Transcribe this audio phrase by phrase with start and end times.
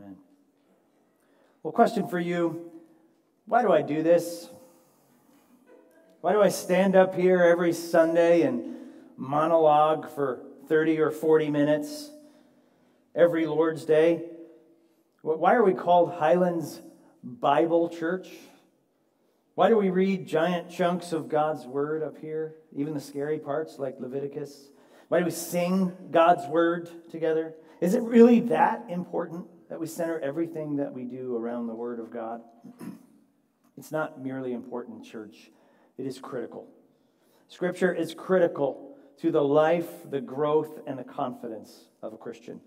[0.00, 0.16] Amen.
[1.62, 2.70] Well, question for you
[3.44, 4.48] why do I do this?
[6.22, 8.76] Why do I stand up here every Sunday and
[9.16, 12.10] monologue for 30 or 40 minutes
[13.14, 14.22] every Lord's Day?
[15.22, 16.80] Why are we called Highlands
[17.22, 18.28] Bible Church?
[19.54, 23.78] Why do we read giant chunks of God's Word up here, even the scary parts
[23.78, 24.70] like Leviticus?
[25.08, 27.54] Why do we sing God's Word together?
[27.82, 32.00] Is it really that important that we center everything that we do around the Word
[32.00, 32.42] of God?
[33.78, 35.50] It's not merely important, church,
[35.96, 36.68] it is critical.
[37.48, 42.60] Scripture is critical to the life, the growth, and the confidence of a Christian.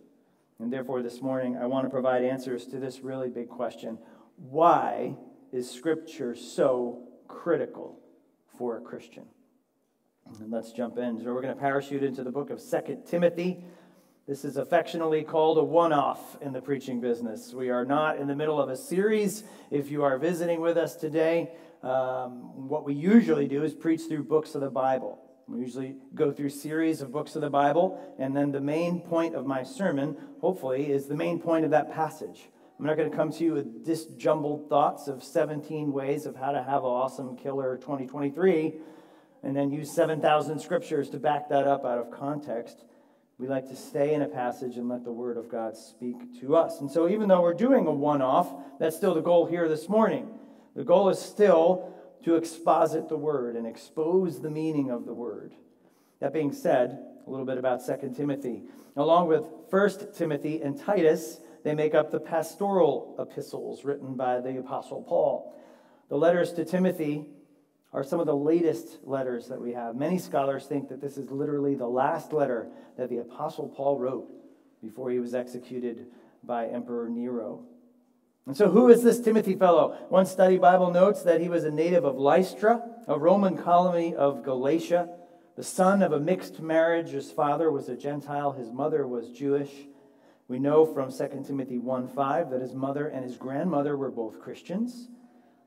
[0.59, 3.97] And therefore, this morning, I want to provide answers to this really big question
[4.38, 5.16] Why
[5.52, 7.99] is Scripture so critical
[8.58, 9.25] for a Christian?
[10.39, 11.20] And let's jump in.
[11.20, 13.63] So, we're going to parachute into the book of Second Timothy.
[14.25, 17.53] This is affectionately called a one off in the preaching business.
[17.53, 19.43] We are not in the middle of a series.
[19.69, 24.23] If you are visiting with us today, um, what we usually do is preach through
[24.23, 25.19] books of the Bible.
[25.49, 29.35] We usually go through series of books of the Bible, and then the main point
[29.35, 32.47] of my sermon, hopefully, is the main point of that passage.
[32.80, 36.53] I'm not going to come to you with disjumbled thoughts of 17 ways of how
[36.53, 38.75] to have an awesome killer 2023
[39.43, 42.85] and then use 7,000 scriptures to back that up out of context.
[43.39, 46.56] We like to stay in a passage and let the Word of God speak to
[46.56, 46.81] us.
[46.81, 49.89] And so, even though we're doing a one off, that's still the goal here this
[49.89, 50.30] morning.
[50.76, 55.54] The goal is still to exposit the Word and expose the meaning of the Word.
[56.20, 58.64] That being said, a little bit about 2 Timothy.
[58.95, 64.59] Along with 1 Timothy and Titus, they make up the pastoral epistles written by the
[64.59, 65.59] Apostle Paul.
[66.09, 67.26] The letters to Timothy
[67.94, 69.95] are some of the latest letters that we have.
[69.95, 74.27] Many scholars think that this is literally the last letter that the Apostle Paul wrote
[74.81, 76.08] before he was executed
[76.44, 77.64] by Emperor Nero.
[78.45, 79.95] And so, who is this Timothy fellow?
[80.09, 84.43] One study Bible notes that he was a native of Lystra, a Roman colony of
[84.43, 85.10] Galatia,
[85.55, 87.11] the son of a mixed marriage.
[87.11, 89.71] His father was a Gentile, his mother was Jewish.
[90.49, 94.42] We know from 2 Timothy 1 5 that his mother and his grandmother were both
[94.42, 95.08] Christians.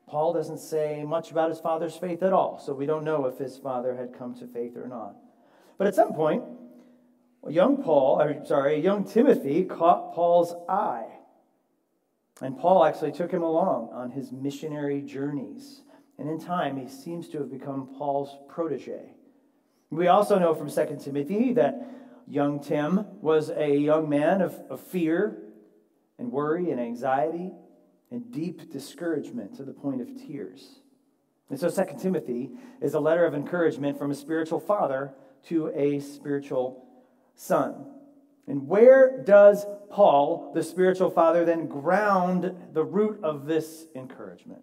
[0.07, 3.37] Paul doesn't say much about his father's faith at all, so we don't know if
[3.37, 5.15] his father had come to faith or not.
[5.77, 6.43] But at some point,
[7.47, 11.07] young Paul, or sorry, young Timothy caught Paul's eye.
[12.41, 15.81] And Paul actually took him along on his missionary journeys.
[16.17, 19.13] And in time, he seems to have become Paul's protege.
[19.89, 21.81] We also know from 2 Timothy that
[22.27, 25.37] young Tim was a young man of, of fear
[26.17, 27.51] and worry and anxiety
[28.11, 30.79] and deep discouragement to the point of tears.
[31.49, 32.51] And so 2 Timothy
[32.81, 35.13] is a letter of encouragement from a spiritual father
[35.47, 36.85] to a spiritual
[37.35, 37.85] son.
[38.47, 44.61] And where does Paul, the spiritual father, then ground the root of this encouragement?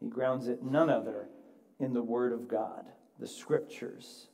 [0.00, 1.28] He grounds it none other
[1.78, 2.86] in the Word of God,
[3.18, 4.28] the Scriptures.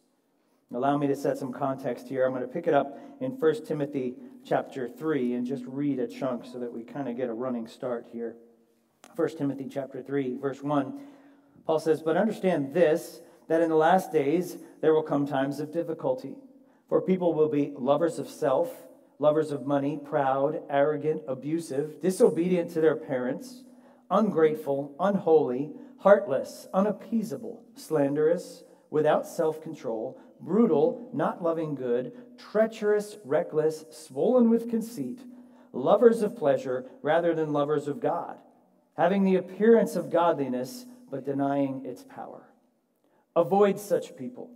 [0.72, 2.24] Allow me to set some context here.
[2.24, 6.06] I'm going to pick it up in 1 Timothy chapter 3 and just read a
[6.06, 8.36] chunk so that we kind of get a running start here.
[9.16, 11.00] 1 Timothy chapter 3, verse 1.
[11.66, 15.72] Paul says, But understand this, that in the last days there will come times of
[15.72, 16.36] difficulty.
[16.88, 18.72] For people will be lovers of self,
[19.18, 23.64] lovers of money, proud, arrogant, abusive, disobedient to their parents,
[24.10, 34.50] ungrateful, unholy, heartless, unappeasable, slanderous, without self control brutal, not loving good, treacherous, reckless, swollen
[34.50, 35.20] with conceit,
[35.72, 38.38] lovers of pleasure rather than lovers of God,
[38.96, 42.48] having the appearance of godliness, but denying its power.
[43.34, 44.50] Avoid such people.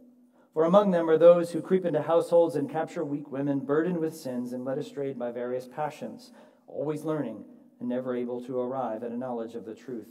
[0.52, 4.14] For among them are those who creep into households and capture weak women, burdened with
[4.14, 6.30] sins and led astray by various passions,
[6.66, 7.44] always learning
[7.80, 10.08] and never able to arrive at a knowledge of the truth.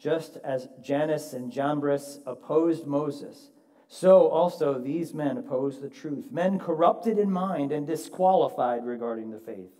[0.00, 3.50] Just as Jannes and Jambres opposed Moses,
[3.86, 9.38] so also these men oppose the truth, men corrupted in mind and disqualified regarding the
[9.38, 9.72] faith.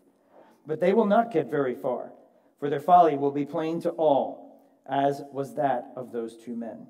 [0.67, 2.13] But they will not get very far,
[2.59, 6.87] for their folly will be plain to all, as was that of those two men.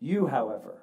[0.00, 0.82] You, however,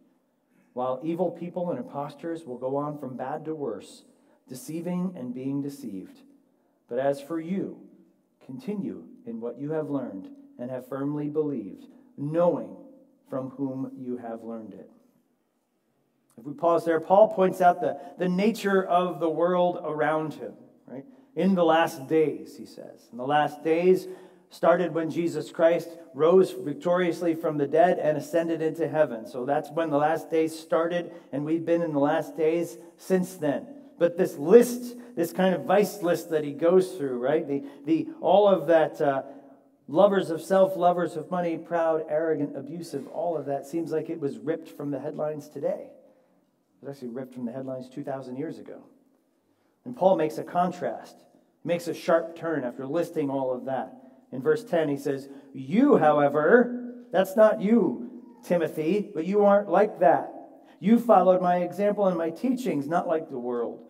[0.73, 4.03] while evil people and impostors will go on from bad to worse,
[4.47, 6.21] deceiving and being deceived.
[6.87, 7.79] But as for you,
[8.45, 10.29] continue in what you have learned
[10.59, 11.85] and have firmly believed,
[12.17, 12.75] knowing
[13.29, 14.89] from whom you have learned it.
[16.37, 20.53] If we pause there, Paul points out the, the nature of the world around him,
[20.87, 21.05] right?
[21.35, 23.07] In the last days, he says.
[23.11, 24.07] In the last days
[24.51, 29.25] started when Jesus Christ rose victoriously from the dead and ascended into heaven.
[29.25, 33.35] So that's when the last days started, and we've been in the last days since
[33.35, 33.65] then.
[33.97, 37.47] But this list, this kind of vice list that he goes through, right?
[37.47, 39.23] The, the, all of that uh,
[39.87, 44.19] lovers of self, lovers of money, proud, arrogant, abusive, all of that seems like it
[44.19, 45.87] was ripped from the headlines today.
[46.81, 48.81] It was actually ripped from the headlines 2,000 years ago.
[49.85, 51.15] And Paul makes a contrast,
[51.63, 54.00] makes a sharp turn after listing all of that.
[54.31, 59.99] In verse 10, he says, You, however, that's not you, Timothy, but you aren't like
[59.99, 60.33] that.
[60.79, 63.85] You followed my example and my teachings, not like the world.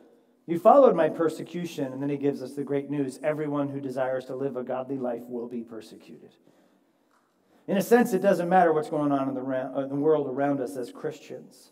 [0.45, 1.93] You followed my persecution.
[1.93, 4.97] And then he gives us the great news everyone who desires to live a godly
[4.97, 6.31] life will be persecuted.
[7.67, 10.59] In a sense, it doesn't matter what's going on in the, uh, the world around
[10.59, 11.71] us as Christians.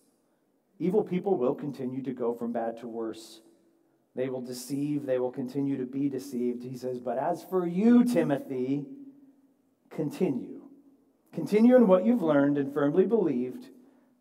[0.78, 3.42] Evil people will continue to go from bad to worse.
[4.16, 6.64] They will deceive, they will continue to be deceived.
[6.64, 8.86] He says, But as for you, Timothy,
[9.90, 10.62] continue.
[11.34, 13.66] Continue in what you've learned and firmly believed.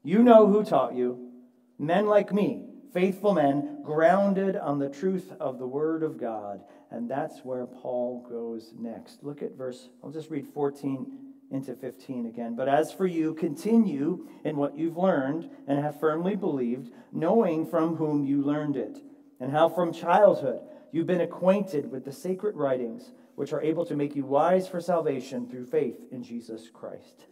[0.03, 1.31] You know who taught you.
[1.79, 6.63] Men like me, faithful men, grounded on the truth of the Word of God.
[6.91, 9.23] And that's where Paul goes next.
[9.23, 11.07] Look at verse, I'll just read 14
[11.51, 12.55] into 15 again.
[12.55, 17.97] But as for you, continue in what you've learned and have firmly believed, knowing from
[17.97, 18.99] whom you learned it,
[19.41, 20.61] and how from childhood
[20.93, 24.81] you've been acquainted with the sacred writings, which are able to make you wise for
[24.81, 27.27] salvation through faith in Jesus Christ.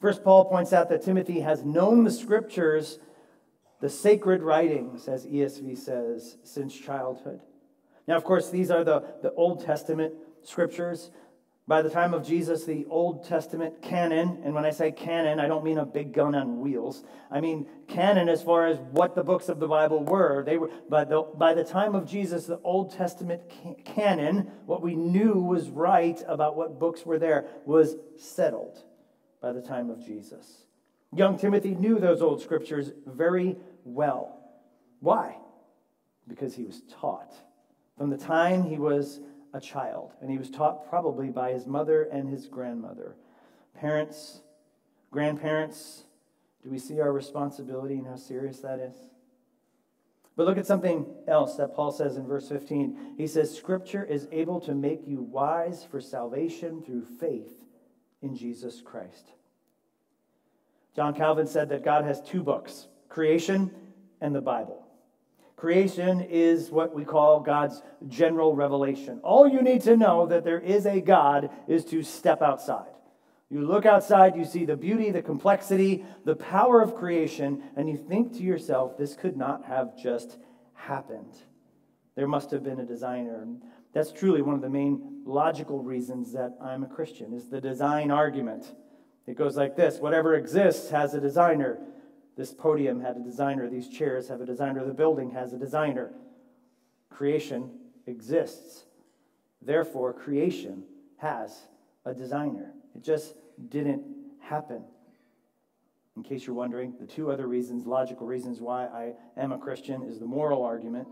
[0.00, 2.98] First, Paul points out that Timothy has known the scriptures
[3.80, 7.40] the sacred writings, as ESV says, since childhood.
[8.06, 11.10] Now, of course, these are the, the Old Testament scriptures.
[11.70, 15.46] By the time of Jesus, the Old Testament canon, and when I say canon, I
[15.46, 17.04] don't mean a big gun on wheels.
[17.30, 20.42] I mean canon as far as what the books of the Bible were.
[20.42, 23.42] They were by the, by the time of Jesus, the Old Testament
[23.84, 28.82] canon, what we knew was right about what books were there, was settled
[29.40, 30.64] by the time of Jesus.
[31.14, 34.40] Young Timothy knew those old scriptures very well.
[34.98, 35.36] Why?
[36.26, 37.32] Because he was taught.
[37.96, 39.20] From the time he was
[39.52, 43.16] a child, and he was taught probably by his mother and his grandmother.
[43.74, 44.42] Parents,
[45.10, 46.04] grandparents,
[46.62, 48.94] do we see our responsibility and how serious that is?
[50.36, 53.14] But look at something else that Paul says in verse 15.
[53.16, 57.64] He says, Scripture is able to make you wise for salvation through faith
[58.22, 59.32] in Jesus Christ.
[60.94, 63.70] John Calvin said that God has two books creation
[64.20, 64.86] and the Bible.
[65.60, 69.20] Creation is what we call God's general revelation.
[69.22, 72.94] All you need to know that there is a God is to step outside.
[73.50, 77.98] You look outside, you see the beauty, the complexity, the power of creation, and you
[77.98, 80.38] think to yourself, this could not have just
[80.72, 81.34] happened.
[82.14, 83.46] There must have been a designer.
[83.92, 88.10] That's truly one of the main logical reasons that I'm a Christian, is the design
[88.10, 88.74] argument.
[89.26, 91.80] It goes like this Whatever exists has a designer.
[92.36, 93.68] This podium had a designer.
[93.68, 94.84] These chairs have a designer.
[94.84, 96.12] The building has a designer.
[97.10, 97.70] Creation
[98.06, 98.84] exists.
[99.60, 100.84] Therefore, creation
[101.18, 101.66] has
[102.04, 102.72] a designer.
[102.94, 103.34] It just
[103.68, 104.02] didn't
[104.40, 104.84] happen.
[106.16, 110.02] In case you're wondering, the two other reasons, logical reasons why I am a Christian,
[110.02, 111.08] is the moral argument,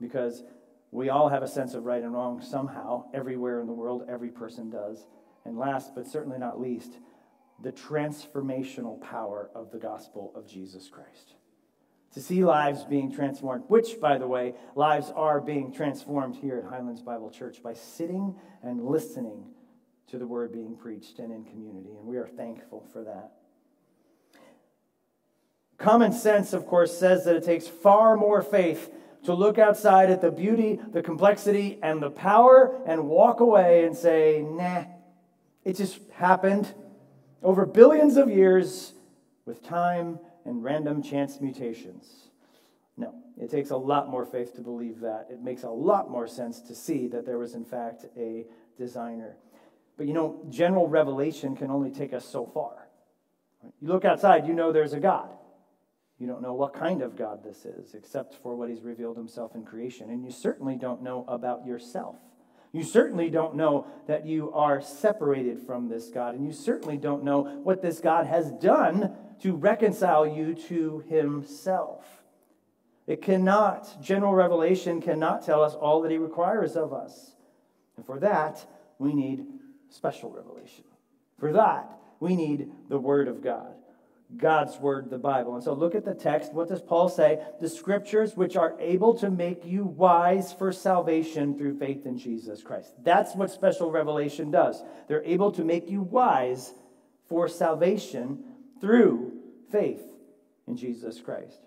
[0.00, 0.42] because
[0.90, 4.30] we all have a sense of right and wrong somehow, everywhere in the world, every
[4.30, 5.06] person does.
[5.44, 6.98] And last, but certainly not least,
[7.64, 11.34] the transformational power of the gospel of Jesus Christ.
[12.12, 16.70] To see lives being transformed, which, by the way, lives are being transformed here at
[16.70, 19.46] Highlands Bible Church by sitting and listening
[20.08, 21.96] to the word being preached and in community.
[21.98, 23.32] And we are thankful for that.
[25.78, 28.92] Common sense, of course, says that it takes far more faith
[29.24, 33.96] to look outside at the beauty, the complexity, and the power and walk away and
[33.96, 34.84] say, nah,
[35.64, 36.72] it just happened
[37.44, 38.94] over billions of years
[39.44, 42.30] with time and random chance mutations.
[42.96, 45.28] No, it takes a lot more faith to believe that.
[45.30, 48.46] It makes a lot more sense to see that there was, in fact, a
[48.78, 49.36] designer.
[49.96, 52.88] But you know, general revelation can only take us so far.
[53.80, 55.30] You look outside, you know there's a God.
[56.18, 59.54] You don't know what kind of God this is, except for what He's revealed Himself
[59.54, 60.10] in creation.
[60.10, 62.16] And you certainly don't know about yourself.
[62.74, 67.22] You certainly don't know that you are separated from this God, and you certainly don't
[67.22, 72.04] know what this God has done to reconcile you to himself.
[73.06, 77.36] It cannot, general revelation cannot tell us all that he requires of us.
[77.96, 78.66] And for that,
[78.98, 79.46] we need
[79.88, 80.82] special revelation.
[81.38, 83.73] For that, we need the Word of God.
[84.36, 85.54] God's Word, the Bible.
[85.54, 86.52] And so look at the text.
[86.52, 87.42] What does Paul say?
[87.60, 92.62] The scriptures which are able to make you wise for salvation through faith in Jesus
[92.62, 92.92] Christ.
[93.02, 94.82] That's what special revelation does.
[95.08, 96.72] They're able to make you wise
[97.28, 98.44] for salvation
[98.80, 99.32] through
[99.70, 100.02] faith
[100.66, 101.60] in Jesus Christ.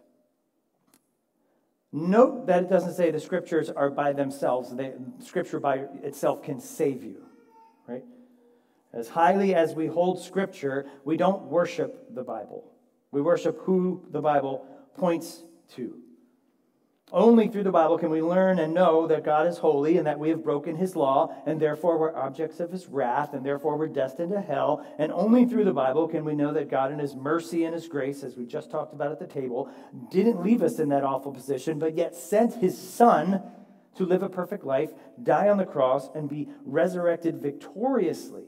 [1.92, 4.76] Note that it doesn't say the scriptures are by themselves.
[4.76, 7.24] They, scripture by itself can save you,
[7.88, 8.04] right?
[8.98, 12.74] As highly as we hold Scripture, we don't worship the Bible.
[13.12, 14.66] We worship who the Bible
[14.98, 15.44] points
[15.76, 16.00] to.
[17.12, 20.18] Only through the Bible can we learn and know that God is holy and that
[20.18, 23.88] we have broken his law, and therefore we're objects of his wrath, and therefore we're
[23.88, 24.84] destined to hell.
[24.98, 27.88] And only through the Bible can we know that God, in his mercy and his
[27.88, 29.70] grace, as we just talked about at the table,
[30.10, 33.44] didn't leave us in that awful position, but yet sent his Son
[33.96, 34.90] to live a perfect life,
[35.22, 38.46] die on the cross, and be resurrected victoriously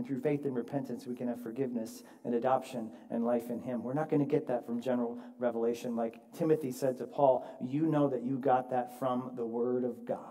[0.00, 3.82] and through faith and repentance, we can have forgiveness and adoption and life in Him.
[3.82, 5.94] We're not going to get that from general revelation.
[5.94, 10.06] Like Timothy said to Paul, you know that you got that from the Word of
[10.06, 10.22] God.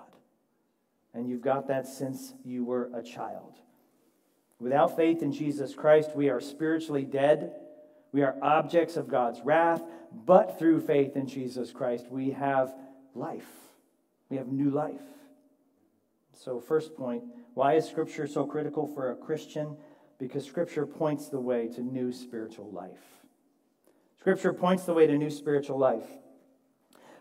[1.13, 3.59] And you've got that since you were a child.
[4.59, 7.51] Without faith in Jesus Christ, we are spiritually dead.
[8.11, 9.83] We are objects of God's wrath.
[10.25, 12.73] But through faith in Jesus Christ, we have
[13.13, 13.45] life.
[14.29, 15.03] We have new life.
[16.39, 19.75] So, first point why is Scripture so critical for a Christian?
[20.19, 23.25] Because Scripture points the way to new spiritual life.
[24.19, 26.07] Scripture points the way to new spiritual life.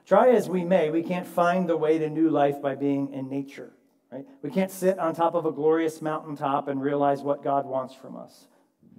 [0.06, 3.28] Try as we may, we can't find the way to new life by being in
[3.28, 3.72] nature.
[4.12, 4.24] Right?
[4.40, 8.16] We can't sit on top of a glorious mountaintop and realize what God wants from
[8.16, 8.46] us.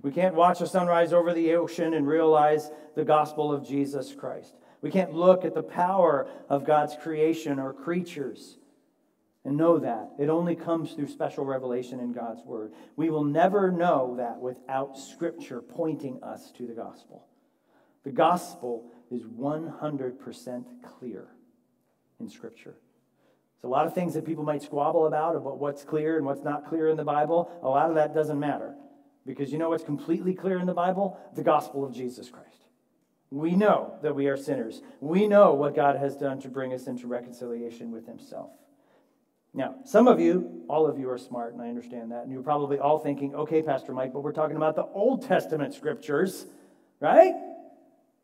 [0.01, 4.53] We can't watch a sunrise over the ocean and realize the gospel of Jesus Christ.
[4.81, 8.57] We can't look at the power of God's creation or creatures
[9.45, 10.11] and know that.
[10.19, 12.73] It only comes through special revelation in God's Word.
[12.95, 17.25] We will never know that without Scripture pointing us to the gospel.
[18.03, 21.27] The gospel is 100% clear
[22.19, 22.75] in Scripture.
[23.61, 26.43] There's a lot of things that people might squabble about, about what's clear and what's
[26.43, 27.51] not clear in the Bible.
[27.61, 28.75] A lot of that doesn't matter.
[29.25, 31.19] Because you know what's completely clear in the Bible?
[31.35, 32.47] The gospel of Jesus Christ.
[33.31, 34.81] We know that we are sinners.
[35.01, 38.51] We know what God has done to bring us into reconciliation with Himself.
[39.53, 42.23] Now, some of you, all of you are smart, and I understand that.
[42.23, 45.73] And you're probably all thinking, okay, Pastor Mike, but we're talking about the Old Testament
[45.73, 46.45] scriptures,
[46.99, 47.33] right?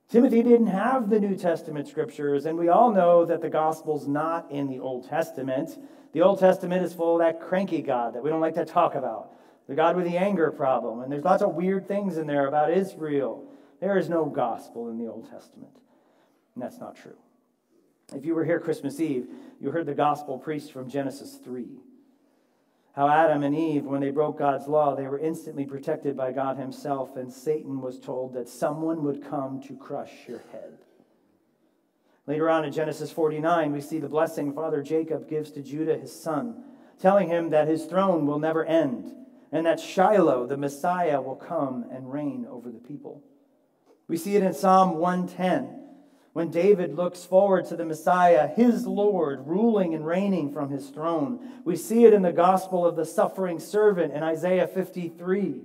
[0.10, 4.52] Timothy didn't have the New Testament scriptures, and we all know that the gospel's not
[4.52, 5.80] in the Old Testament.
[6.14, 8.94] The Old Testament is full of that cranky God that we don't like to talk
[8.94, 9.32] about,
[9.68, 11.02] the God with the anger problem.
[11.02, 13.44] And there's lots of weird things in there about Israel.
[13.82, 15.74] There is no gospel in the Old Testament.
[16.54, 17.18] And that's not true.
[18.14, 19.28] If you were here Christmas Eve,
[19.60, 21.68] you heard the gospel preached from Genesis 3.
[22.94, 26.58] How Adam and Eve, when they broke God's law, they were instantly protected by God
[26.58, 30.78] Himself, and Satan was told that someone would come to crush your head.
[32.28, 36.14] Later on in Genesis 49, we see the blessing Father Jacob gives to Judah, his
[36.14, 36.64] son,
[37.00, 39.12] telling him that his throne will never end,
[39.52, 43.22] and that Shiloh, the Messiah, will come and reign over the people.
[44.08, 45.85] We see it in Psalm 110
[46.36, 51.40] when David looks forward to the Messiah, his Lord, ruling and reigning from his throne.
[51.64, 55.62] We see it in the gospel of the suffering servant in Isaiah 53.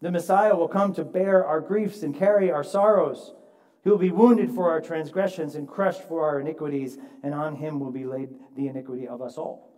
[0.00, 3.34] The Messiah will come to bear our griefs and carry our sorrows.
[3.82, 7.80] He will be wounded for our transgressions and crushed for our iniquities, and on him
[7.80, 9.72] will be laid the iniquity of us all.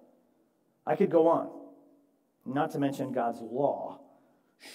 [0.87, 1.49] I could go on,
[2.45, 3.99] not to mention God's law.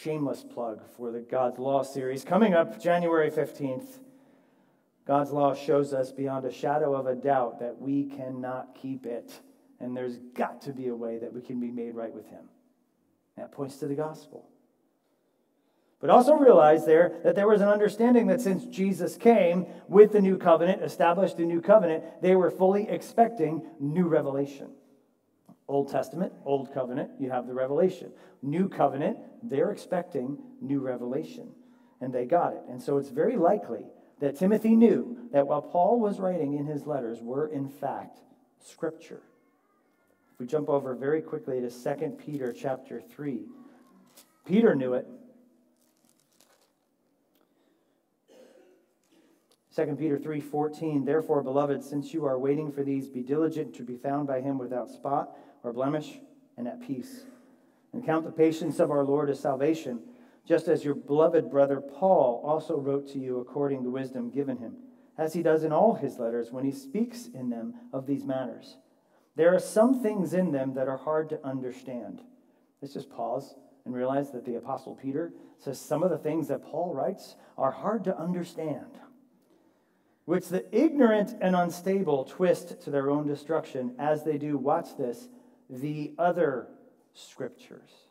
[0.01, 3.99] Shameless plug for the God's Law series coming up January 15th.
[5.09, 9.31] God's law shows us beyond a shadow of a doubt that we cannot keep it.
[9.79, 12.43] And there's got to be a way that we can be made right with Him.
[13.35, 14.47] That points to the gospel.
[15.99, 20.21] But also realize there that there was an understanding that since Jesus came with the
[20.21, 24.69] new covenant, established the new covenant, they were fully expecting new revelation.
[25.67, 28.11] Old Testament, Old Covenant, you have the revelation.
[28.43, 31.49] New Covenant, they're expecting new revelation.
[31.99, 32.61] And they got it.
[32.69, 33.87] And so it's very likely
[34.19, 38.19] that Timothy knew that what Paul was writing in his letters were, in fact,
[38.59, 39.21] Scripture.
[40.33, 43.45] If we jump over very quickly to 2 Peter chapter 3,
[44.45, 45.07] Peter knew it.
[49.75, 53.95] 2 Peter 3:14 Therefore beloved since you are waiting for these be diligent to be
[53.95, 56.19] found by him without spot or blemish
[56.57, 57.21] and at peace
[57.93, 60.01] and count the patience of our Lord as salvation
[60.45, 64.77] just as your beloved brother Paul also wrote to you according to wisdom given him,
[65.17, 68.77] as he does in all his letters when he speaks in them of these matters.
[69.35, 72.21] There are some things in them that are hard to understand.
[72.81, 73.55] Let's just pause
[73.85, 77.71] and realize that the Apostle Peter says some of the things that Paul writes are
[77.71, 78.99] hard to understand,
[80.25, 85.27] which the ignorant and unstable twist to their own destruction as they do, watch this,
[85.69, 86.67] the other
[87.13, 88.08] scriptures.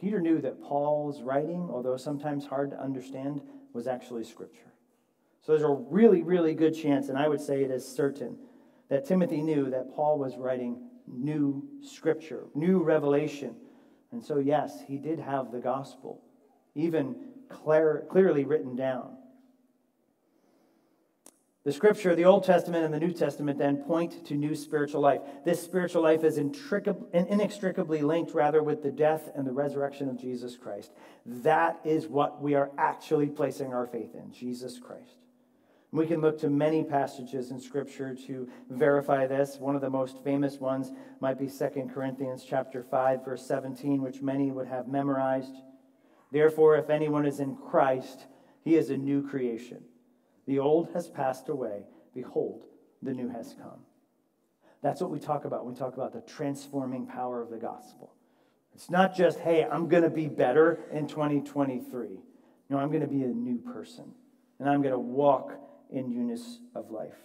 [0.00, 3.40] Peter knew that Paul's writing, although sometimes hard to understand,
[3.72, 4.72] was actually scripture.
[5.42, 8.36] So there's a really, really good chance, and I would say it is certain,
[8.88, 13.54] that Timothy knew that Paul was writing new scripture, new revelation.
[14.12, 16.20] And so, yes, he did have the gospel,
[16.74, 17.16] even
[17.48, 19.16] clear, clearly written down.
[21.66, 25.20] The scripture, the Old Testament and the New Testament, then point to new spiritual life.
[25.44, 30.56] This spiritual life is inextricably linked, rather, with the death and the resurrection of Jesus
[30.56, 30.92] Christ.
[31.26, 35.16] That is what we are actually placing our faith in Jesus Christ.
[35.90, 39.56] We can look to many passages in Scripture to verify this.
[39.56, 44.22] One of the most famous ones might be 2 Corinthians chapter 5, verse 17, which
[44.22, 45.56] many would have memorized.
[46.30, 48.26] Therefore, if anyone is in Christ,
[48.62, 49.82] he is a new creation.
[50.46, 51.82] The old has passed away.
[52.14, 52.64] Behold,
[53.02, 53.80] the new has come.
[54.82, 58.12] That's what we talk about when we talk about the transforming power of the gospel.
[58.74, 62.20] It's not just, hey, I'm going to be better in 2023.
[62.68, 64.12] No, I'm going to be a new person.
[64.58, 65.52] And I'm going to walk
[65.90, 67.16] in newness of life.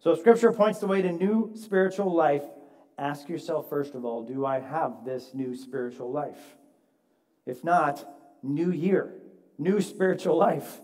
[0.00, 2.42] So, if Scripture points the way to new spiritual life,
[2.98, 6.56] ask yourself first of all do I have this new spiritual life?
[7.46, 8.06] If not,
[8.42, 9.14] new year,
[9.58, 10.80] new spiritual life.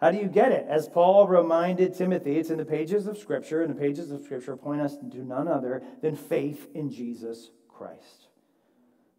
[0.00, 0.64] How do you get it?
[0.68, 4.56] As Paul reminded Timothy, it's in the pages of Scripture, and the pages of Scripture
[4.56, 8.28] point us to none other than faith in Jesus Christ.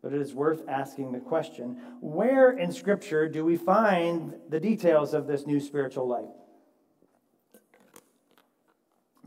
[0.01, 5.13] But it is worth asking the question where in Scripture do we find the details
[5.13, 6.29] of this new spiritual life?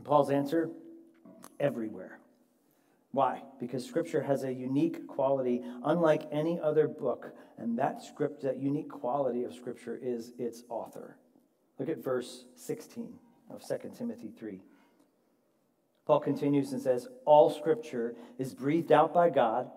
[0.03, 0.69] Paul's answer
[1.59, 2.19] everywhere.
[3.11, 3.43] Why?
[3.59, 8.89] Because Scripture has a unique quality, unlike any other book, and that script, that unique
[8.89, 11.17] quality of Scripture is its author.
[11.83, 13.13] Look at verse 16
[13.49, 14.61] of 2 Timothy 3.
[16.05, 19.69] Paul continues and says, All Scripture is breathed out by God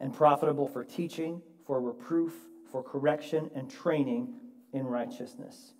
[0.00, 2.32] and profitable for teaching, for reproof,
[2.70, 4.32] for correction, and training
[4.72, 5.74] in righteousness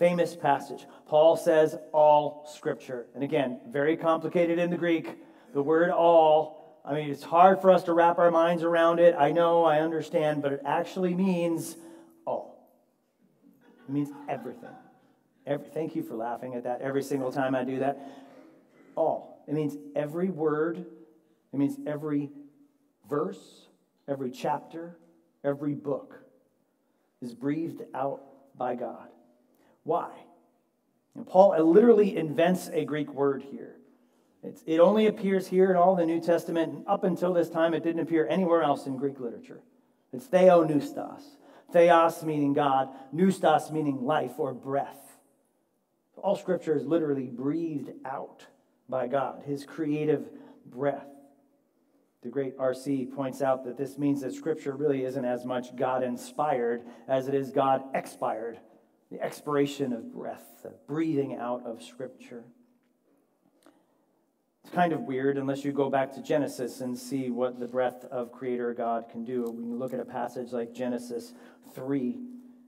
[0.00, 0.86] famous passage.
[1.06, 3.06] Paul says all scripture.
[3.14, 5.16] And again, very complicated in the Greek.
[5.52, 9.16] The word all, I mean, it's hard for us to wrap our minds around it.
[9.18, 11.76] I know, I understand, but it actually means
[12.24, 12.70] all.
[13.88, 14.70] It means everything.
[15.48, 17.98] Every, thank you for laughing at that every single time I do that.
[18.94, 19.42] All.
[19.48, 20.84] It means every word,
[21.54, 22.30] it means every
[23.08, 23.68] verse,
[24.06, 24.98] every chapter,
[25.42, 26.20] every book
[27.22, 28.20] is breathed out
[28.58, 29.08] by God.
[29.84, 30.10] Why?
[31.14, 33.76] And Paul literally invents a Greek word here.
[34.42, 37.72] It's, it only appears here in all the New Testament, and up until this time,
[37.72, 39.62] it didn't appear anywhere else in Greek literature.
[40.12, 41.22] It's theopneustos.
[41.72, 45.07] Theos meaning God, pneustos meaning life or breath.
[46.22, 48.46] All scripture is literally breathed out
[48.88, 50.28] by God, his creative
[50.66, 51.06] breath.
[52.22, 53.06] The great R.C.
[53.14, 57.34] points out that this means that scripture really isn't as much God inspired as it
[57.34, 58.58] is God expired
[59.10, 62.44] the expiration of breath, the breathing out of Scripture.
[64.64, 68.04] It's kind of weird unless you go back to Genesis and see what the breath
[68.10, 69.44] of Creator God can do.
[69.44, 71.32] We can look at a passage like Genesis
[71.74, 72.18] 3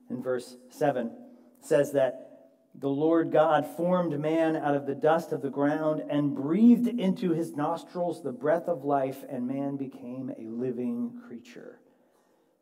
[0.09, 1.09] in verse 7.
[1.09, 1.13] It
[1.61, 2.30] says that
[2.75, 7.33] the Lord God formed man out of the dust of the ground and breathed into
[7.33, 11.81] his nostrils the breath of life, and man became a living creature.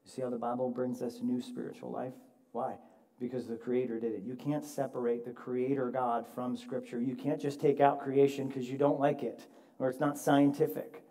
[0.04, 2.14] You see how the Bible brings us new spiritual life?
[2.52, 2.76] Why?
[3.20, 4.22] because the Creator did it.
[4.24, 7.00] You can't separate the Creator God from Scripture.
[7.00, 9.46] You can't just take out creation because you don't like it
[9.78, 11.02] or it's not scientific.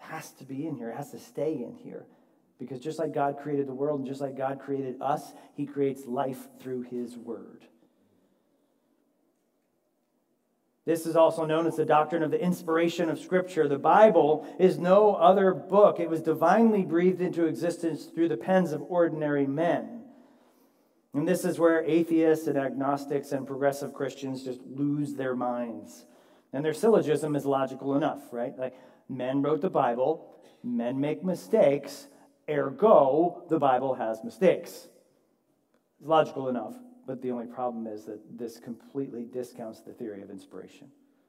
[0.00, 2.06] It has to be in here, it has to stay in here.
[2.58, 6.06] Because just like God created the world and just like God created us, He creates
[6.06, 7.66] life through His Word.
[10.86, 13.66] This is also known as the doctrine of the inspiration of Scripture.
[13.66, 15.98] The Bible is no other book.
[15.98, 20.02] It was divinely breathed into existence through the pens of ordinary men.
[21.14, 26.04] And this is where atheists and agnostics and progressive Christians just lose their minds.
[26.52, 28.56] And their syllogism is logical enough, right?
[28.58, 28.74] Like,
[29.08, 32.08] men wrote the Bible, men make mistakes,
[32.48, 34.88] ergo, the Bible has mistakes.
[35.98, 36.74] It's logical enough,
[37.06, 40.88] but the only problem is that this completely discounts the theory of inspiration,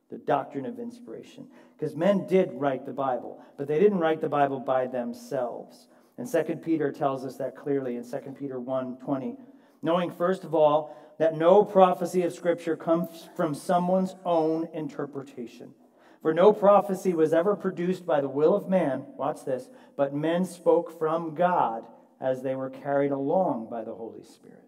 [0.09, 1.47] the doctrine of inspiration.
[1.77, 5.87] Because men did write the Bible, but they didn't write the Bible by themselves.
[6.17, 9.37] And 2 Peter tells us that clearly in 2 Peter 1 20
[9.85, 15.73] knowing first of all that no prophecy of Scripture comes from someone's own interpretation.
[16.21, 20.43] For no prophecy was ever produced by the will of man, watch this, but men
[20.43, 21.85] spoke from God
[22.19, 24.64] as they were carried along by the Holy Spirit.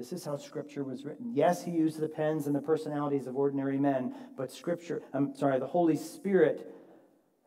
[0.00, 1.30] This is how Scripture was written.
[1.34, 5.58] Yes, he used the pens and the personalities of ordinary men, but Scripture, I'm sorry,
[5.58, 6.74] the Holy Spirit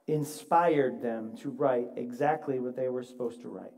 [0.06, 3.74] inspired them to write exactly what they were supposed to write.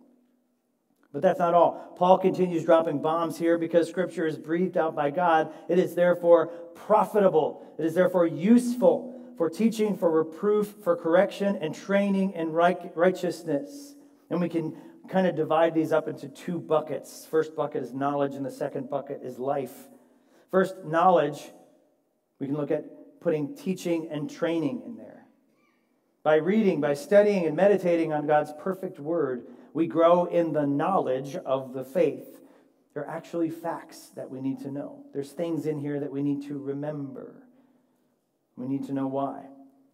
[1.14, 1.96] But that's not all.
[1.98, 5.54] Paul continues dropping bombs here because Scripture is breathed out by God.
[5.70, 11.74] It is therefore profitable, it is therefore useful for teaching, for reproof, for correction, and
[11.74, 13.96] training in righteousness.
[14.30, 14.76] And we can
[15.10, 17.26] kind of divide these up into two buckets.
[17.30, 19.74] First bucket is knowledge, and the second bucket is life.
[20.52, 21.52] First, knowledge,
[22.40, 22.86] we can look at
[23.22, 25.26] putting teaching and training in there.
[26.24, 31.36] By reading, by studying, and meditating on God's perfect word, we grow in the knowledge
[31.36, 32.40] of the faith.
[32.94, 35.04] There are actually facts that we need to know.
[35.14, 37.44] There's things in here that we need to remember.
[38.56, 39.46] We need to know why.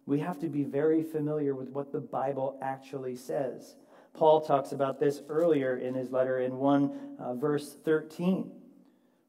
[0.06, 3.76] We have to be very familiar with what the Bible actually says.
[4.14, 8.50] Paul talks about this earlier in his letter in 1 uh, verse 13,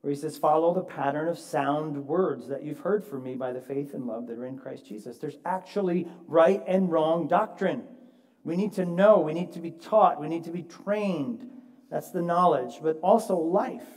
[0.02, 3.54] where he says, Follow the pattern of sound words that you've heard from me by
[3.54, 5.18] the faith and love that are in Christ Jesus.
[5.18, 7.84] There's actually right and wrong doctrine.
[8.44, 11.50] We need to know, we need to be taught, we need to be trained.
[11.90, 13.88] That's the knowledge, but also life.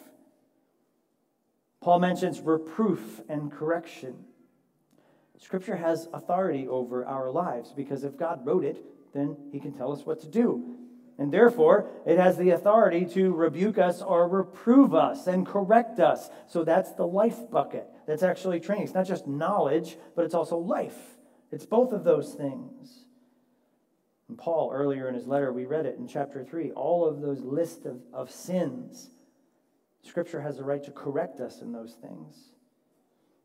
[1.81, 4.25] Paul mentions reproof and correction.
[5.39, 9.93] Scripture has authority over our lives because if God wrote it, then he can tell
[9.93, 10.77] us what to do.
[11.19, 16.29] And therefore, it has the authority to rebuke us or reprove us and correct us.
[16.47, 17.87] So that's the life bucket.
[18.07, 18.85] That's actually training.
[18.85, 20.99] It's not just knowledge, but it's also life.
[21.51, 23.07] It's both of those things.
[24.29, 27.41] And Paul, earlier in his letter, we read it in chapter 3, all of those
[27.41, 29.11] list of, of sins.
[30.03, 32.35] Scripture has the right to correct us in those things.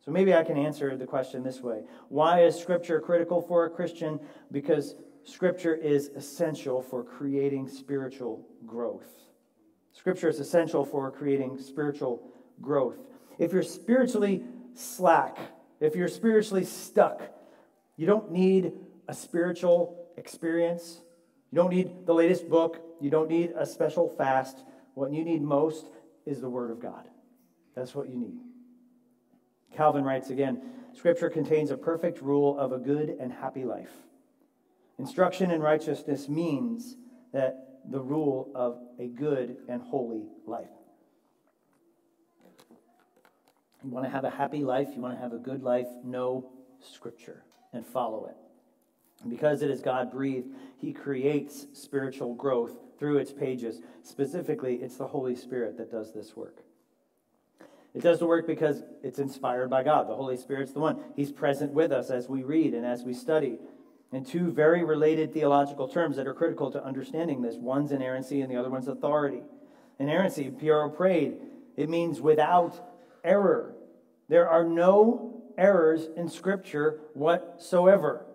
[0.04, 3.70] So maybe I can answer the question this way Why is Scripture critical for a
[3.70, 4.20] Christian?
[4.52, 9.08] Because Scripture is essential for creating spiritual growth.
[9.94, 12.32] Scripture is essential for creating spiritual
[12.62, 12.98] growth.
[13.38, 15.38] If you're spiritually slack,
[15.80, 17.22] if you're spiritually stuck,
[17.98, 18.74] you don't need
[19.08, 21.02] a spiritual experience.
[21.52, 22.82] You don't need the latest book.
[23.00, 24.64] You don't need a special fast.
[24.94, 25.88] What you need most
[26.26, 27.08] is the Word of God.
[27.76, 28.40] That's what you need.
[29.76, 30.62] Calvin writes again
[30.94, 33.92] Scripture contains a perfect rule of a good and happy life.
[35.02, 36.96] Instruction in righteousness means
[37.34, 40.70] that the rule of a good and holy life.
[43.84, 46.52] You want to have a happy life, you want to have a good life, know
[46.80, 47.42] Scripture
[47.74, 48.36] and follow it.
[49.28, 53.82] Because it is God breathed, He creates spiritual growth through its pages.
[54.04, 56.62] Specifically, it's the Holy Spirit that does this work.
[57.96, 60.08] It does the work because it's inspired by God.
[60.08, 61.00] The Holy Spirit's the one.
[61.16, 63.58] He's present with us as we read and as we study
[64.12, 67.56] and two very related theological terms that are critical to understanding this.
[67.56, 69.42] One's inerrancy and the other one's authority.
[70.00, 71.38] Inerrancy, Piero prayed,
[71.78, 72.76] it means without
[73.24, 73.76] error.
[74.28, 78.26] There are no errors in Scripture whatsoever.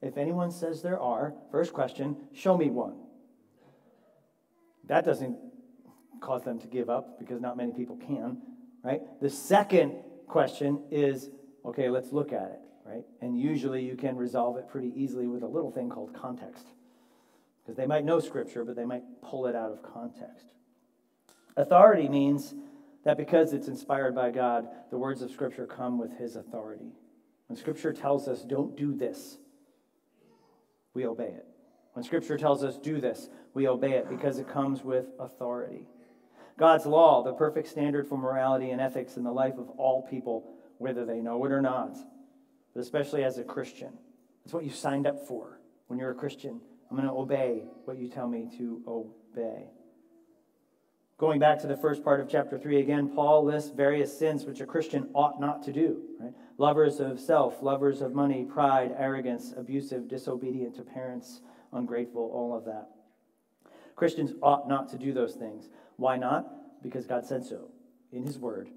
[0.00, 2.94] If anyone says there are, first question, show me one.
[4.84, 5.36] That doesn't
[6.20, 8.38] cause them to give up because not many people can,
[8.82, 9.02] right?
[9.20, 9.94] The second
[10.26, 11.30] question is
[11.64, 13.04] okay, let's look at it right?
[13.20, 16.66] And usually you can resolve it pretty easily with a little thing called context.
[17.62, 20.46] Because they might know Scripture, but they might pull it out of context.
[21.56, 22.54] Authority means
[23.04, 26.92] that because it's inspired by God, the words of Scripture come with His authority.
[27.48, 29.38] When Scripture tells us, don't do this,
[30.94, 31.46] we obey it.
[31.92, 35.86] When Scripture tells us, do this, we obey it because it comes with authority.
[36.58, 40.54] God's law, the perfect standard for morality and ethics in the life of all people,
[40.78, 41.96] whether they know it or not,
[42.78, 43.88] but especially as a Christian.
[44.44, 46.60] That's what you signed up for when you're a Christian.
[46.88, 49.64] I'm going to obey what you tell me to obey.
[51.18, 54.60] Going back to the first part of chapter 3 again, Paul lists various sins which
[54.60, 56.02] a Christian ought not to do.
[56.20, 56.32] Right?
[56.56, 61.40] Lovers of self, lovers of money, pride, arrogance, abusive, disobedient to parents,
[61.72, 62.90] ungrateful, all of that.
[63.96, 65.68] Christians ought not to do those things.
[65.96, 66.80] Why not?
[66.80, 67.72] Because God said so
[68.12, 68.68] in His Word,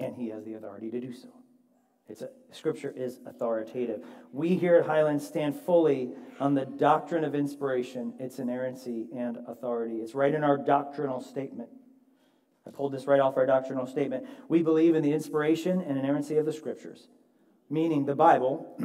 [0.00, 1.28] and He has the authority to do so.
[2.08, 4.04] It's a, scripture is authoritative.
[4.32, 6.10] We here at Highland stand fully
[6.40, 9.96] on the doctrine of inspiration, its inerrancy and authority.
[9.96, 11.68] It's right in our doctrinal statement.
[12.66, 14.26] I pulled this right off our doctrinal statement.
[14.48, 17.08] We believe in the inspiration and inerrancy of the scriptures,
[17.70, 18.76] meaning the Bible,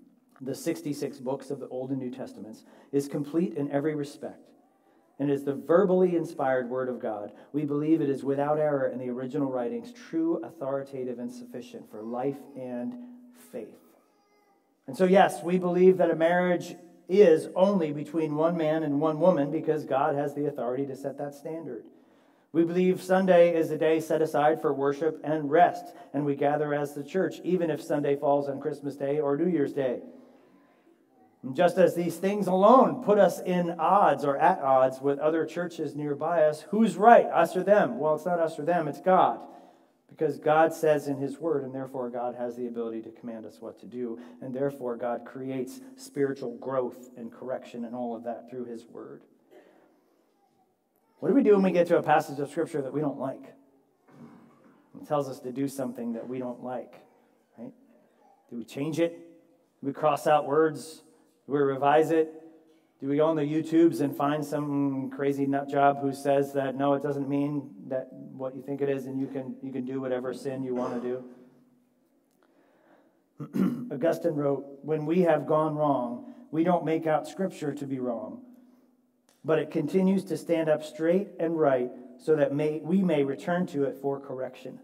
[0.40, 4.49] the 66 books of the Old and New Testaments, is complete in every respect
[5.20, 7.30] and is the verbally inspired Word of God.
[7.52, 12.02] We believe it is without error in the original writings, true, authoritative, and sufficient for
[12.02, 12.94] life and
[13.52, 13.68] faith.
[14.86, 16.74] And so, yes, we believe that a marriage
[17.06, 21.18] is only between one man and one woman because God has the authority to set
[21.18, 21.84] that standard.
[22.52, 26.72] We believe Sunday is a day set aside for worship and rest, and we gather
[26.72, 30.00] as the church, even if Sunday falls on Christmas Day or New Year's Day.
[31.52, 35.96] Just as these things alone put us in odds or at odds with other churches
[35.96, 37.98] nearby us, who's right, us or them?
[37.98, 39.40] Well, it's not us or them, it's God.
[40.10, 43.56] Because God says in His Word, and therefore God has the ability to command us
[43.58, 48.50] what to do, and therefore God creates spiritual growth and correction and all of that
[48.50, 49.22] through His Word.
[51.20, 53.18] What do we do when we get to a passage of Scripture that we don't
[53.18, 53.54] like?
[55.00, 56.94] It tells us to do something that we don't like,
[57.56, 57.72] right?
[58.50, 59.12] Do we change it?
[59.80, 61.02] Do we cross out words?
[61.50, 62.32] Do we revise it?
[63.00, 66.76] Do we go on the YouTubes and find some crazy nut job who says that
[66.76, 69.84] no, it doesn't mean that what you think it is, and you can you can
[69.84, 71.24] do whatever sin you want to
[73.50, 73.88] do?
[73.92, 78.42] Augustine wrote, "When we have gone wrong, we don't make out Scripture to be wrong
[79.44, 83.66] but it continues to stand up straight and right so that may, we may return
[83.66, 84.78] to it for correction.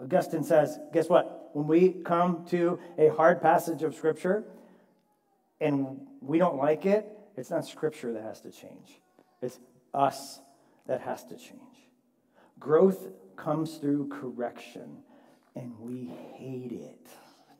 [0.00, 1.41] Augustine says, guess what?
[1.52, 4.44] When we come to a hard passage of Scripture
[5.60, 9.00] and we don't like it, it's not Scripture that has to change,
[9.40, 9.58] it's
[9.94, 10.40] us
[10.86, 11.60] that has to change.
[12.58, 14.98] Growth comes through correction,
[15.54, 17.08] and we hate it,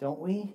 [0.01, 0.55] don't we?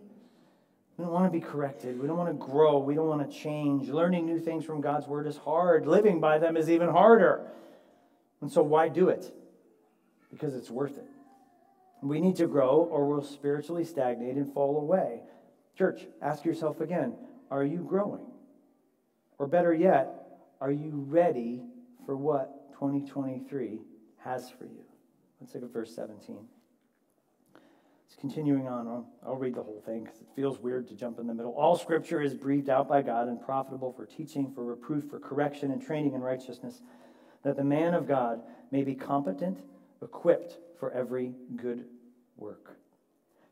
[0.97, 2.00] We don't want to be corrected.
[2.00, 2.80] We don't want to grow.
[2.80, 3.88] We don't want to change.
[3.89, 5.86] Learning new things from God's word is hard.
[5.86, 7.45] Living by them is even harder.
[8.41, 9.32] And so, why do it?
[10.32, 11.08] Because it's worth it.
[12.01, 15.21] We need to grow or we'll spiritually stagnate and fall away.
[15.77, 17.15] Church, ask yourself again
[17.49, 18.25] are you growing?
[19.39, 20.10] Or better yet,
[20.60, 21.62] are you ready
[22.05, 23.79] for what 2023
[24.17, 24.83] has for you?
[25.39, 26.38] Let's look at verse 17.
[28.07, 28.88] It's continuing on.
[28.88, 31.51] I'll, I'll read the whole thing because it feels weird to jump in the middle.
[31.51, 35.71] All scripture is breathed out by God and profitable for teaching, for reproof, for correction,
[35.71, 36.81] and training in righteousness,
[37.43, 39.60] that the man of God may be competent,
[40.01, 41.85] equipped for every good
[42.35, 42.77] work.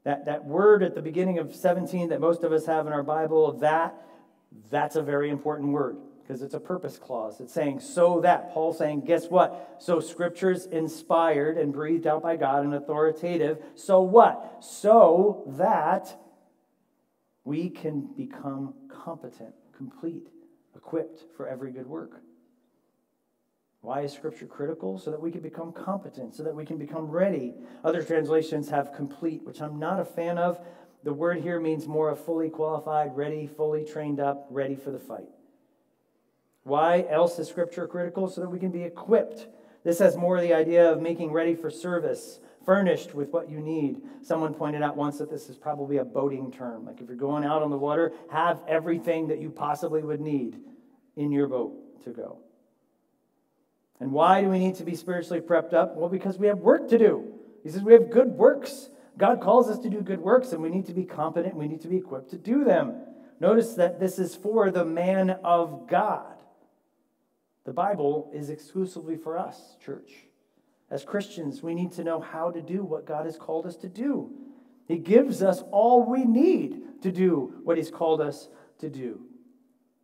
[0.04, 3.04] That, that word at the beginning of 17 that most of us have in our
[3.04, 3.96] Bible, that,
[4.70, 7.40] that's a very important word because it's a purpose clause.
[7.40, 8.52] It's saying, so that.
[8.52, 9.78] Paul's saying, guess what?
[9.80, 13.64] So scripture's inspired and breathed out by God and authoritative.
[13.76, 14.64] So what?
[14.64, 16.16] So that
[17.44, 20.28] we can become competent, complete,
[20.76, 22.22] equipped for every good work.
[23.86, 24.98] Why is Scripture critical?
[24.98, 27.54] So that we can become competent, so that we can become ready.
[27.84, 30.60] Other translations have complete, which I'm not a fan of.
[31.04, 34.98] The word here means more of fully qualified, ready, fully trained up, ready for the
[34.98, 35.30] fight.
[36.64, 38.28] Why else is Scripture critical?
[38.28, 39.46] So that we can be equipped.
[39.84, 44.02] This has more the idea of making ready for service, furnished with what you need.
[44.24, 46.88] Someone pointed out once that this is probably a boating term.
[46.88, 50.58] Like if you're going out on the water, have everything that you possibly would need
[51.16, 52.40] in your boat to go.
[54.00, 55.96] And why do we need to be spiritually prepped up?
[55.96, 57.34] Well, because we have work to do.
[57.64, 58.90] He says we have good works.
[59.18, 61.82] God calls us to do good works, and we need to be competent, we need
[61.82, 62.96] to be equipped to do them.
[63.40, 66.36] Notice that this is for the man of God.
[67.64, 70.12] The Bible is exclusively for us, church.
[70.92, 73.90] As Christians, we need to know how to do what God has called us to
[73.90, 74.32] do.
[74.88, 79.22] He gives us all we need to do what He's called us to do.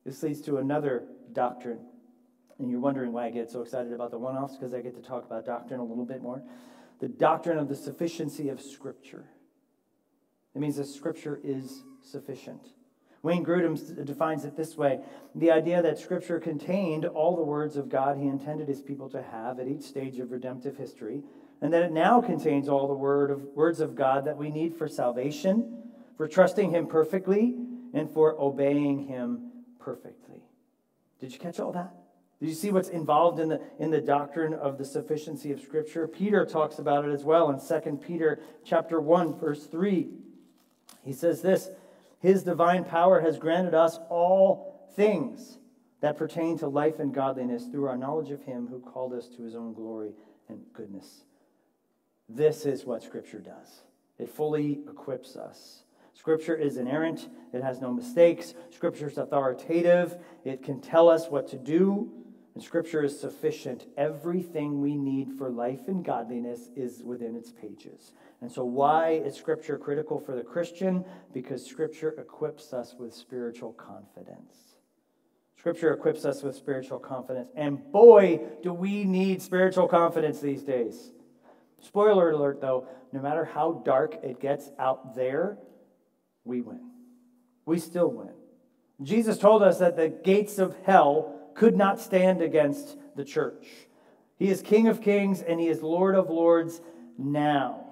[0.06, 1.80] This leads to another doctrine.
[2.62, 4.96] And you're wondering why I get so excited about the one offs, because I get
[4.96, 6.44] to talk about doctrine a little bit more.
[7.00, 9.26] The doctrine of the sufficiency of Scripture.
[10.54, 12.62] It means that Scripture is sufficient.
[13.24, 15.00] Wayne Grudem uh, defines it this way
[15.34, 19.24] the idea that Scripture contained all the words of God he intended his people to
[19.24, 21.24] have at each stage of redemptive history,
[21.62, 24.76] and that it now contains all the word of, words of God that we need
[24.76, 25.84] for salvation,
[26.16, 27.56] for trusting him perfectly,
[27.94, 30.44] and for obeying him perfectly.
[31.20, 32.01] Did you catch all that?
[32.42, 36.08] Did you see what's involved in the, in the doctrine of the sufficiency of Scripture?
[36.08, 40.10] Peter talks about it as well in 2 Peter chapter 1, verse 3.
[41.06, 41.70] He says this
[42.22, 45.58] his divine power has granted us all things
[46.02, 49.44] that pertain to life and godliness through our knowledge of Him who called us to
[49.44, 50.12] His own glory
[50.48, 51.24] and goodness.
[52.30, 53.82] This is what Scripture does
[54.20, 55.84] it fully equips us.
[56.14, 58.54] Scripture is inerrant, it has no mistakes.
[58.70, 62.12] Scripture is authoritative, it can tell us what to do.
[62.54, 63.86] And Scripture is sufficient.
[63.98, 68.12] Everything we need for life and godliness is within its pages.
[68.42, 71.06] And so, why is Scripture critical for the Christian?
[71.34, 74.76] Because Scripture equips us with spiritual confidence.
[75.58, 77.50] Scripture equips us with spiritual confidence.
[77.56, 81.12] And boy, do we need spiritual confidence these days.
[81.80, 85.58] Spoiler alert, though, no matter how dark it gets out there,
[86.44, 86.82] we win.
[87.66, 88.32] We still win.
[89.04, 93.68] Jesus told us that the gates of hell could not stand against the church.
[94.38, 96.82] He is King of kings and he is Lord of lords
[97.18, 97.92] now.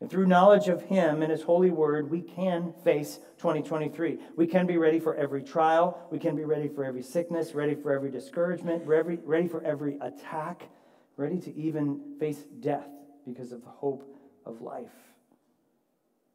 [0.00, 4.18] And through knowledge of him and his holy word, we can face 2023.
[4.36, 6.06] We can be ready for every trial.
[6.10, 9.98] We can be ready for every sickness, ready for every discouragement, ready, ready for every
[10.00, 10.68] attack,
[11.16, 12.88] ready to even face death
[13.26, 14.04] because of the hope
[14.44, 14.92] of life.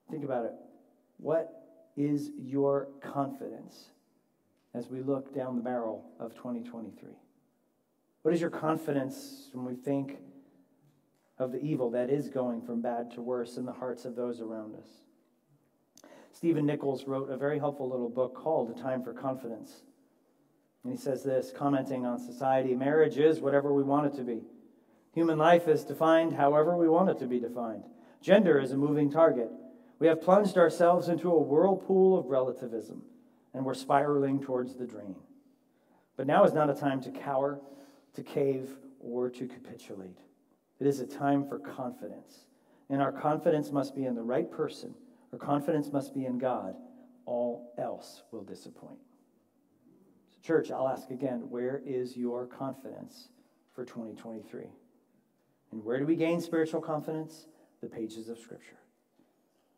[0.10, 0.54] Think about it.
[1.18, 1.62] What
[1.96, 3.92] is your confidence
[4.74, 7.10] as we look down the barrel of 2023?
[8.22, 10.20] What is your confidence when we think
[11.38, 14.42] of the evil that is going from bad to worse in the hearts of those
[14.42, 16.10] around us?
[16.32, 19.82] Stephen Nichols wrote a very helpful little book called A Time for Confidence.
[20.84, 24.42] And he says this, commenting on society marriage is whatever we want it to be.
[25.14, 27.84] Human life is defined however we want it to be defined.
[28.22, 29.52] Gender is a moving target.
[30.00, 33.04] We have plunged ourselves into a whirlpool of relativism,
[33.54, 35.16] and we're spiraling towards the drain.
[36.18, 37.60] But now is not a time to cower,
[38.14, 40.20] to cave, or to capitulate.
[40.80, 42.48] It is a time for confidence.
[42.90, 44.94] And our confidence must be in the right person,
[45.32, 46.76] our confidence must be in God.
[47.26, 48.98] All else will disappoint.
[50.30, 53.30] So church, I'll ask again where is your confidence
[53.74, 54.64] for 2023?
[55.72, 57.46] And where do we gain spiritual confidence?
[57.82, 58.78] The pages of Scripture.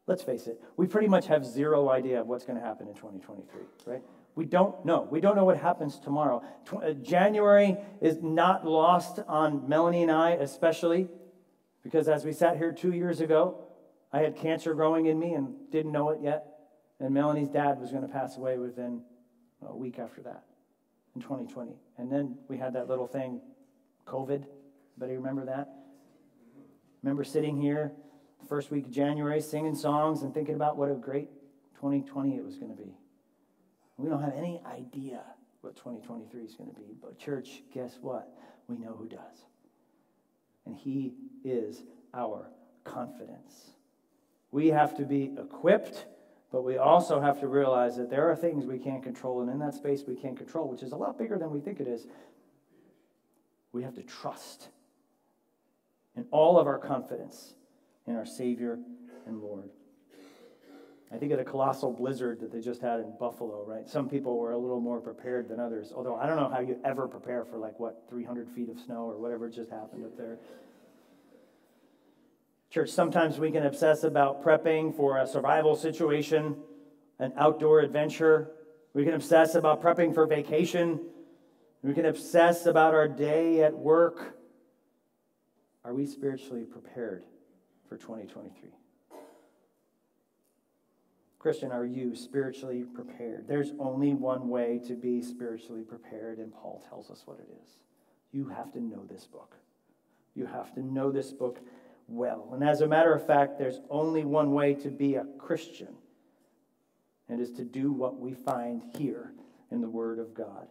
[0.06, 2.94] Let's face it, we pretty much have zero idea of what's going to happen in
[2.94, 4.02] 2023, right?
[4.36, 5.08] We don't know.
[5.10, 6.44] We don't know what happens tomorrow.
[6.72, 11.08] Uh, January is not lost on Melanie and I, especially
[11.84, 13.60] because as we sat here two years ago,
[14.12, 16.48] I had cancer growing in me and didn't know it yet.
[17.00, 19.02] And Melanie's dad was going to pass away within
[19.68, 20.44] a week after that
[21.16, 21.74] in 2020.
[21.98, 23.40] And then we had that little thing,
[24.08, 24.46] COVID.
[24.98, 25.70] Anybody remember that?
[27.02, 27.92] Remember sitting here
[28.48, 31.30] first week of January singing songs and thinking about what a great
[31.76, 32.96] 2020 it was going to be.
[33.98, 35.22] We don't have any idea
[35.62, 36.96] what 2023 is going to be.
[37.02, 38.30] But, church, guess what?
[38.68, 39.46] We know who does.
[40.66, 42.50] And He is our
[42.84, 43.72] confidence.
[44.52, 46.06] We have to be equipped,
[46.52, 49.42] but we also have to realize that there are things we can't control.
[49.42, 51.80] And in that space we can't control, which is a lot bigger than we think
[51.80, 52.06] it is,
[53.72, 54.70] we have to trust
[56.16, 57.56] in all of our confidence
[58.08, 58.80] in our Savior
[59.26, 59.70] and Lord.
[61.14, 63.88] I think of the colossal blizzard that they just had in Buffalo, right?
[63.88, 65.94] Some people were a little more prepared than others.
[65.96, 69.12] Although I don't know how you ever prepare for like what 300 feet of snow
[69.12, 70.40] or whatever just happened up there.
[72.72, 76.56] Church, sometimes we can obsess about prepping for a survival situation,
[77.20, 78.50] an outdoor adventure.
[78.96, 81.00] We can obsess about prepping for vacation.
[81.84, 84.36] We can obsess about our day at work.
[85.86, 87.24] Are we spiritually prepared
[87.94, 88.72] for 2023?
[91.38, 93.48] Christian, are you spiritually prepared?
[93.48, 97.70] There's only one way to be spiritually prepared, and Paul tells us what it is.
[98.32, 99.58] You have to know this book.
[100.34, 101.60] You have to know this book
[102.08, 102.50] well.
[102.54, 105.94] And as a matter of fact, there's only one way to be a Christian,
[107.30, 109.34] and is to do what we find here
[109.70, 110.68] in the Word of God.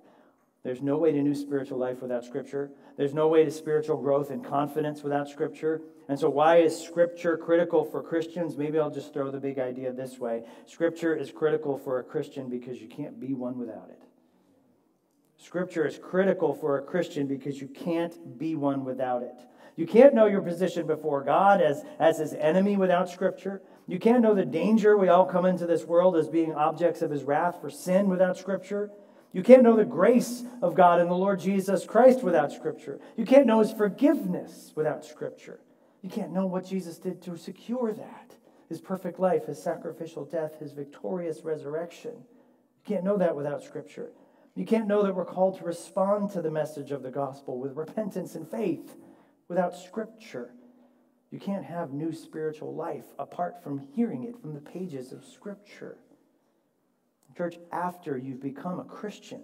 [0.64, 2.70] There's no way to new spiritual life without Scripture.
[2.96, 5.82] There's no way to spiritual growth and confidence without Scripture.
[6.08, 8.56] And so, why is Scripture critical for Christians?
[8.56, 12.48] Maybe I'll just throw the big idea this way Scripture is critical for a Christian
[12.48, 14.02] because you can't be one without it.
[15.36, 19.40] Scripture is critical for a Christian because you can't be one without it.
[19.74, 23.62] You can't know your position before God as, as his enemy without Scripture.
[23.88, 27.10] You can't know the danger we all come into this world as being objects of
[27.10, 28.90] his wrath for sin without Scripture.
[29.32, 33.00] You can't know the grace of God in the Lord Jesus Christ without Scripture.
[33.16, 35.60] You can't know his forgiveness without Scripture.
[36.02, 38.34] You can't know what Jesus did to secure that
[38.68, 42.12] his perfect life, his sacrificial death, his victorious resurrection.
[42.12, 44.12] You can't know that without Scripture.
[44.54, 47.76] You can't know that we're called to respond to the message of the gospel with
[47.76, 48.96] repentance and faith
[49.48, 50.54] without Scripture.
[51.30, 55.96] You can't have new spiritual life apart from hearing it from the pages of Scripture.
[57.36, 59.42] Church, after you've become a Christian,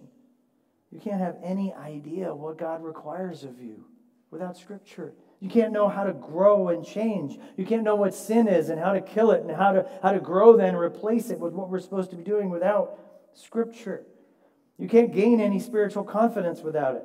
[0.91, 3.85] you can't have any idea what God requires of you
[4.31, 5.13] without Scripture.
[5.41, 7.39] You can't know how to grow and change.
[7.57, 10.13] You can't know what sin is and how to kill it and how to, how
[10.13, 12.99] to grow then replace it with what we're supposed to be doing without
[13.35, 14.05] Scripture.
[14.79, 17.05] You can't gain any spiritual confidence without it.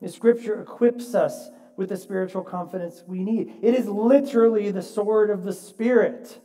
[0.00, 3.54] The Scripture equips us with the spiritual confidence we need.
[3.62, 6.40] It is literally the sword of the Spirit.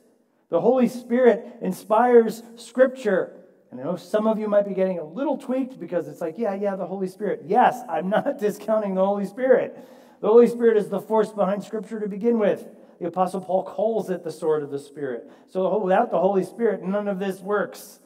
[0.50, 3.34] The Holy Spirit inspires Scripture.
[3.72, 6.38] And I know some of you might be getting a little tweaked because it's like,
[6.38, 7.43] yeah, yeah, the Holy Spirit.
[7.45, 9.78] Yes, I'm not discounting the Holy Spirit.
[10.22, 12.68] The Holy Spirit is the force behind Scripture to begin with.
[12.99, 15.30] The Apostle Paul calls it the sword of the Spirit.
[15.47, 17.99] So without the Holy Spirit, none of this works.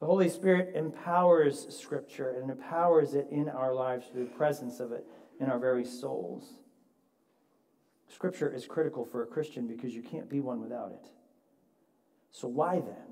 [0.00, 4.92] The Holy Spirit empowers Scripture and empowers it in our lives through the presence of
[4.92, 5.06] it
[5.38, 6.54] in our very souls.
[8.08, 11.06] Scripture is critical for a Christian because you can't be one without it.
[12.32, 13.09] So, why then?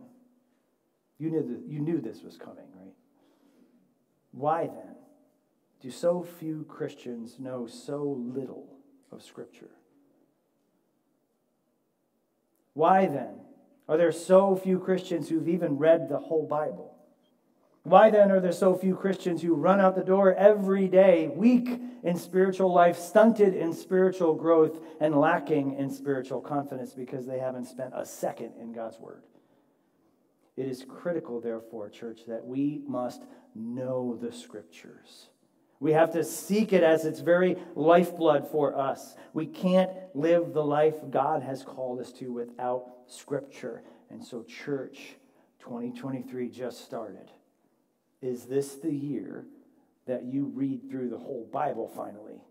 [1.18, 2.94] You knew, that, you knew this was coming, right?
[4.30, 4.94] Why then
[5.80, 8.68] do so few Christians know so little
[9.10, 9.70] of Scripture?
[12.74, 13.40] Why then
[13.88, 16.94] are there so few Christians who've even read the whole Bible?
[17.82, 21.80] Why then are there so few Christians who run out the door every day, weak
[22.04, 27.64] in spiritual life, stunted in spiritual growth, and lacking in spiritual confidence because they haven't
[27.64, 29.22] spent a second in God's Word?
[30.58, 33.22] It is critical, therefore, church, that we must
[33.54, 35.28] know the Scriptures.
[35.78, 39.14] We have to seek it as its very lifeblood for us.
[39.32, 43.84] We can't live the life God has called us to without Scripture.
[44.10, 45.14] And so, church,
[45.60, 47.30] 2023 just started.
[48.20, 49.46] Is this the year
[50.08, 52.42] that you read through the whole Bible finally?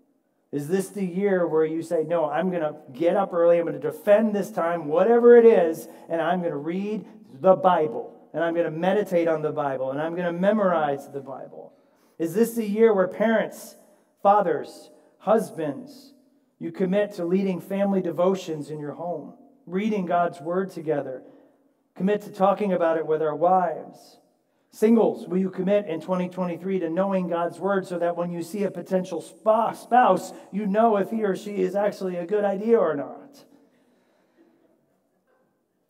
[0.52, 3.66] Is this the year where you say, No, I'm going to get up early, I'm
[3.66, 7.06] going to defend this time, whatever it is, and I'm going to read
[7.42, 11.10] the Bible, and I'm going to meditate on the Bible, and I'm going to memorize
[11.10, 11.74] the Bible?
[12.18, 13.76] Is this the year where parents,
[14.24, 14.90] fathers,
[15.20, 16.14] husbands,
[16.60, 19.34] you commit to leading family devotions in your home,
[19.66, 21.24] reading God's word together,
[21.96, 24.18] commit to talking about it with our wives?
[24.78, 28.62] Singles, will you commit in 2023 to knowing God's word so that when you see
[28.62, 32.96] a potential spouse, you know if he or she is actually a good idea or
[32.96, 33.44] not?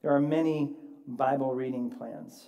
[0.01, 0.71] There are many
[1.05, 2.47] Bible reading plans.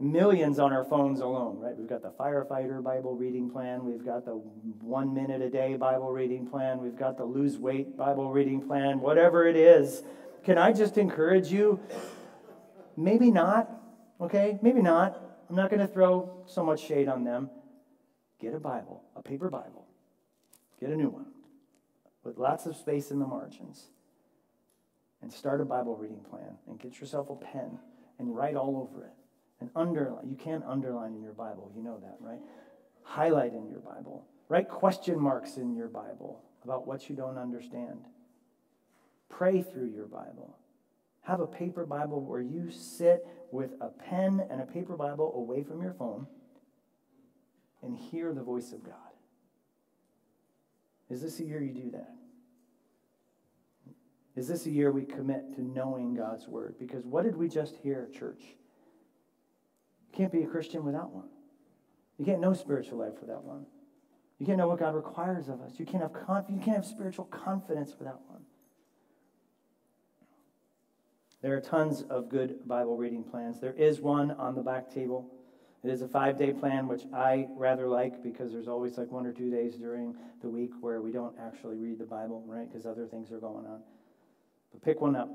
[0.00, 1.76] Millions on our phones alone, right?
[1.76, 3.84] We've got the firefighter Bible reading plan.
[3.84, 4.36] We've got the
[4.80, 6.78] one minute a day Bible reading plan.
[6.80, 10.02] We've got the lose weight Bible reading plan, whatever it is.
[10.44, 11.78] Can I just encourage you?
[12.96, 13.70] Maybe not,
[14.18, 14.58] okay?
[14.62, 15.28] Maybe not.
[15.52, 17.50] I'm not going to throw so much shade on them.
[18.40, 19.84] Get a Bible, a paper Bible.
[20.80, 21.26] Get a new one
[22.24, 23.88] with lots of space in the margins
[25.20, 27.78] and start a Bible reading plan and get yourself a pen
[28.18, 29.12] and write all over it
[29.60, 30.30] and underline.
[30.30, 32.40] You can't underline in your Bible, you know that, right?
[33.02, 34.24] Highlight in your Bible.
[34.48, 38.06] Write question marks in your Bible about what you don't understand.
[39.28, 40.56] Pray through your Bible.
[41.24, 45.62] Have a paper Bible where you sit with a pen and a paper Bible away
[45.62, 46.26] from your phone
[47.82, 48.94] and hear the voice of God.
[51.10, 52.14] Is this a year you do that?
[54.34, 56.76] Is this a year we commit to knowing God's word?
[56.78, 58.40] Because what did we just hear, church?
[58.40, 61.28] You can't be a Christian without one.
[62.18, 63.66] You can't know spiritual life without one.
[64.38, 65.72] You can't know what God requires of us.
[65.76, 68.31] You can't have conf- you can't have spiritual confidence without one.
[71.42, 73.60] There are tons of good Bible reading plans.
[73.60, 75.28] There is one on the back table.
[75.82, 79.26] It is a five day plan, which I rather like because there's always like one
[79.26, 82.68] or two days during the week where we don't actually read the Bible, right?
[82.68, 83.80] Because other things are going on.
[84.70, 85.30] But pick one up.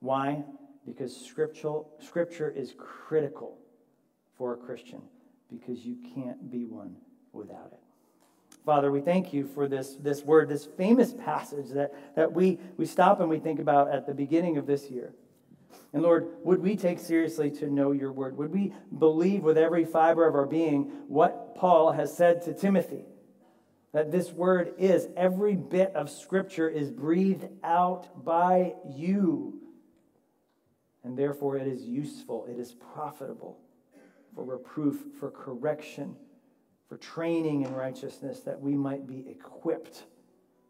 [0.00, 0.44] Why?
[0.84, 3.58] Because scriptural, scripture is critical
[4.36, 5.00] for a Christian
[5.48, 6.96] because you can't be one
[7.32, 7.79] without it.
[8.64, 12.86] Father, we thank you for this, this word, this famous passage that, that we, we
[12.86, 15.12] stop and we think about at the beginning of this year.
[15.92, 18.36] And Lord, would we take seriously to know your word?
[18.36, 23.04] Would we believe with every fiber of our being what Paul has said to Timothy?
[23.92, 25.08] that this word is.
[25.16, 29.60] Every bit of Scripture is breathed out by you.
[31.02, 33.58] And therefore, it is useful, it is profitable
[34.34, 36.14] for reproof, for correction,
[36.90, 40.02] for training in righteousness, that we might be equipped,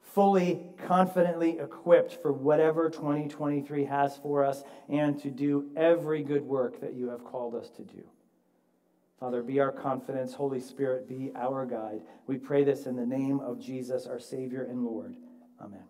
[0.02, 6.78] fully, confidently equipped for whatever 2023 has for us, and to do every good work
[6.82, 8.04] that you have called us to do.
[9.18, 10.34] Father, be our confidence.
[10.34, 12.02] Holy Spirit, be our guide.
[12.26, 15.16] We pray this in the name of Jesus, our Savior and Lord.
[15.58, 15.89] Amen.